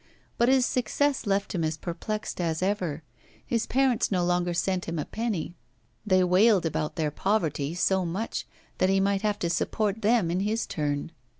But 0.39 0.49
his 0.49 0.65
success 0.65 1.27
left 1.27 1.53
him 1.53 1.63
as 1.63 1.77
perplexed 1.77 2.41
as 2.41 2.63
ever. 2.63 3.03
His 3.45 3.67
parents 3.67 4.11
no 4.11 4.25
longer 4.25 4.51
sent 4.51 4.85
him 4.85 4.97
a 4.97 5.05
penny, 5.05 5.53
they 6.07 6.23
wailed 6.23 6.65
about 6.65 6.95
their 6.95 7.11
poverty 7.11 7.75
so 7.75 8.03
much 8.03 8.47
that 8.79 8.89
he 8.89 8.99
might 8.99 9.21
have 9.21 9.37
to 9.37 9.49
support 9.51 10.01
them 10.01 10.31
in 10.31 10.39
his 10.39 10.65
turn. 10.65 11.11